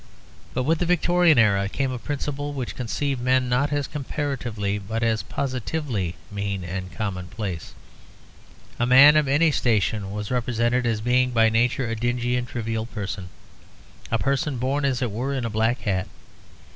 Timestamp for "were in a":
15.11-15.51